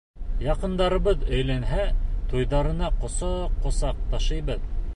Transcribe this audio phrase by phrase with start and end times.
[0.43, 1.85] Яҡындарыбыҙ өйләнһә,
[2.31, 4.69] туйҙарына ҡосаҡ-ҡосаҡ ташыйбыҙ.